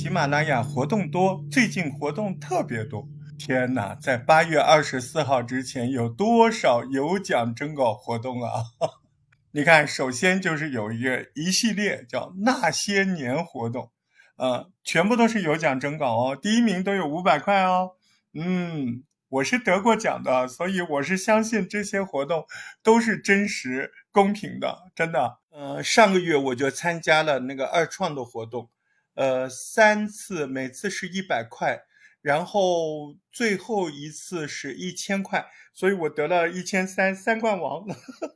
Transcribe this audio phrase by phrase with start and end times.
[0.00, 3.06] 喜马拉雅活动多，最近活动特别多。
[3.38, 8.64] 天哪，在八月二十四号之前有多少有奖征稿活动啊？
[9.52, 13.90] 你看，首先就是有一个一系列叫那些年活动，
[14.36, 17.90] 呃，全部都是有奖征稿哦，第一名都有五百块哦。
[18.32, 22.46] 嗯，我是得过奖的，所以我是相信这些活动
[22.82, 25.40] 都是真实公平的，真的。
[25.50, 28.70] 呃，上个月我就参加了那个二创的活动，
[29.14, 31.82] 呃，三次，每次是一百块，
[32.22, 37.84] 然后最后一次是一千块，所以我得了一千三，三冠王。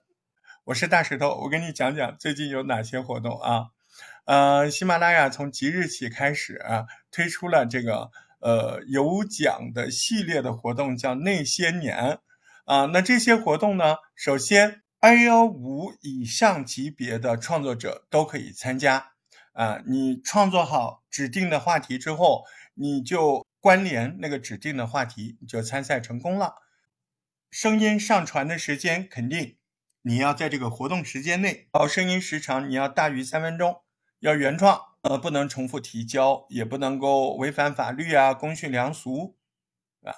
[0.65, 3.67] 我是大石头，我跟你讲讲最近有哪些活动啊？
[4.25, 12.19] 呃，喜马拉雅从即日起开始啊，推出了这个呃有奖的系列的活动，叫那些年
[12.65, 12.87] 啊。
[12.87, 19.13] 那这些活动呢，首先 i 幺五以上级别的创作者都可以参加
[19.55, 19.81] 啊。
[19.87, 22.45] 你创作好指定的话题之后，
[22.75, 26.57] 你就关联那个指定的话题，你就参赛成功了。
[27.51, 29.57] 声音上传的时间肯定。
[30.07, 33.83] 你要在这个活动时间内，保声音时长你要大于三分钟，
[34.19, 39.39] 要原创，呃，不能重复提交，也不能够违反法律啊，公序良俗，
[40.03, 40.13] 啊。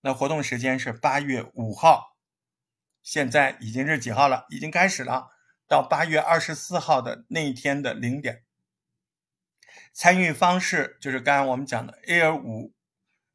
[0.00, 2.16] 那活动时间是八月五号，
[3.04, 4.46] 现在已经是几号了？
[4.48, 5.28] 已经开始了，
[5.68, 8.42] 到八月二十四号的那一天的零点。
[9.94, 12.74] 参与方式就是刚刚我们讲的 Air 五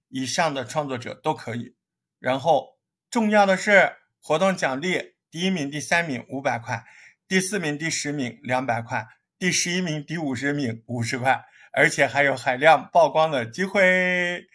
[0.10, 1.76] 以上的创作者都可以。
[2.20, 2.78] 然后
[3.10, 5.16] 重要的是活动奖励。
[5.32, 6.84] 第一名、第三名五百块，
[7.28, 14.48] 第四名、第十名两百块，第十一名、第五十名五十块，而且还有海量曝光的机会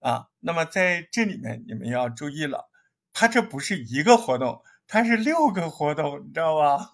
[0.00, 0.28] 啊！
[0.40, 2.70] 那么在这里面你们要注意了，
[3.12, 6.90] 它这不是一个活动，它是六个活动，你知道吧？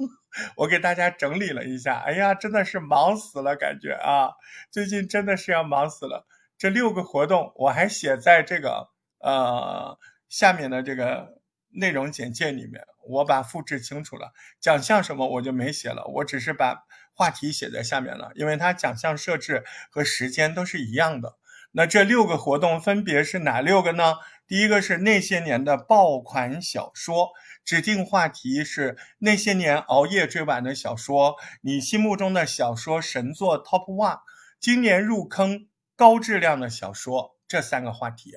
[0.57, 4.33] 我给大家整理了一下，哎呀，真的是忙死了，感觉啊，
[4.71, 6.27] 最近真的是要忙死了。
[6.59, 11.43] 这六个活动我还写在这个呃下面的这个。
[11.77, 21.37] 内容简介里面，我把复制清楚了，奖项什么我就没写了，我只是把话题写在下面了，因为它奖项设置和时间都是一样的。
[21.73, 24.15] 那这六个活动分别是哪六个呢？
[24.47, 27.31] 第一个是那些年的爆款小说，
[27.65, 34.21] 指定话题是那些年熬夜追完的小说，你心目中的小说神作 Top One，
[34.61, 38.33] 今年入坑高质量的小说，这三个话题，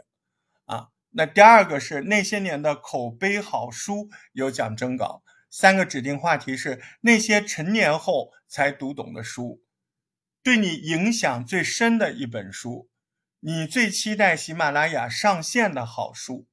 [0.66, 0.90] 啊。
[1.12, 9.62] 那第二个是那些年的口碑好书有奖征稿，三个指定话题是那些成年后才读懂的书，
[10.44, 12.90] 对你影响最深的一本书，
[13.40, 16.48] 你最期待喜马拉雅上线的好书。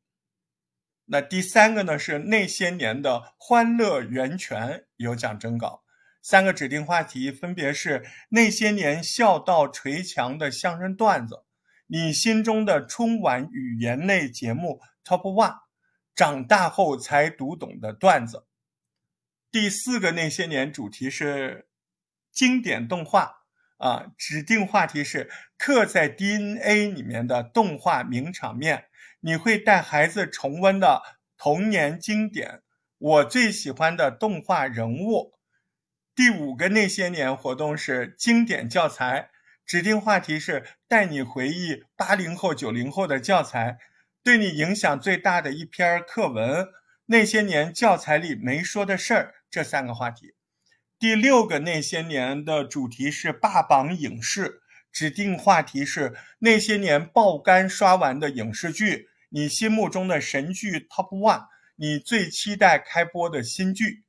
[1.06, 5.82] 那第三个呢是那些年的欢乐源泉有奖征稿，
[6.20, 11.44] 三个指定话题分别是那些年笑到捶墙的相声段子。
[11.86, 15.60] 你心中的春晚语言类节目 Top One，
[16.14, 18.46] 长大后才读懂的段子。
[19.50, 21.68] 第四个那些年主题是
[22.32, 23.43] 经典动画
[23.84, 28.86] 啊，指定话题是刻在 DNA 里面的动画名场面。
[29.20, 31.02] 你会带孩子重温的
[31.36, 32.62] 童年经典，
[32.96, 35.34] 我最喜欢的动画人物。
[36.14, 39.28] 第五个那些年活动是经典教材。
[39.66, 43.76] 指定话题是带你回忆八零后、九零后的教材，
[44.22, 46.68] 对你影响最大的一篇课文，
[47.04, 50.33] 那些年教材里没说的事儿，这三个话题。
[51.04, 64.02] 第六个那些年的主题是霸榜影视，指定话题是那些年爆肝刷完的影视剧，你心目中的神剧 Top One，你最期待开播的新剧。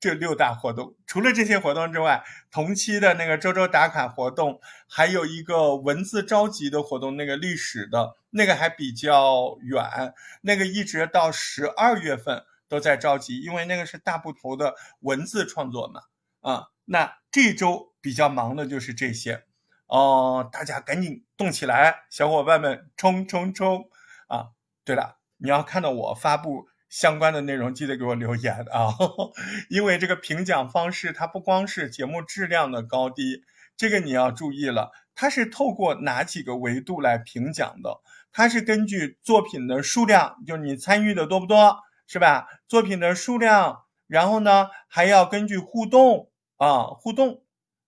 [0.00, 16.00] 这六大活动，除了这些活动之外，同期的那个周周打卡活动，还有一个文字召集的活动，那个历史的那个还比较远，那个一直到十二月份都在召集，因为那个是大部头的文字创作嘛。
[16.42, 19.44] 啊，那这周比较忙的就是这些，
[19.86, 23.88] 哦，大家赶紧动起来，小伙伴们冲冲冲！
[24.28, 24.50] 啊，
[24.84, 26.68] 对了，你要看到我发布。
[26.92, 28.94] 相关的内容记得给我留言啊，
[29.70, 33.44] 因为这个评奖方式它不光是节目质量的高低，
[33.78, 38.02] 这个你要注意了，它是透过哪几个维度来评奖的？
[38.30, 42.46] 它是根据作品的数量，就是你参与的多不多，是吧？
[42.68, 46.28] 作品的数量，然后呢还要根据互动
[46.62, 47.42] 啊，互动，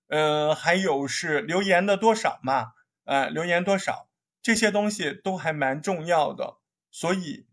[0.08, 2.72] 呃，还有是留言的多少嘛，
[3.04, 4.08] 呃，留言多少
[4.42, 6.56] 这些东西都还蛮重要的，
[6.90, 7.46] 所以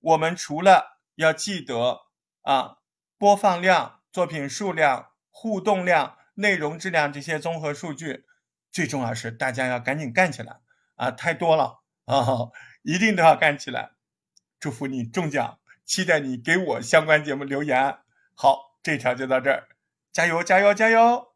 [0.00, 2.02] 我们除了要记得
[2.42, 2.76] 啊，
[3.16, 8.26] 播放量、作品数量、互动量、内容质量这些综合数据，
[8.70, 10.60] 最重要是大家要赶紧干起来
[10.96, 11.10] 啊！
[11.10, 12.50] 太多了啊，
[12.82, 13.92] 一定都要干起来。
[14.60, 17.98] 祝福你中奖，期待你给我相关节目留言。
[18.34, 19.68] 好，这条就到这儿，
[20.16, 21.35] 加油加油加油！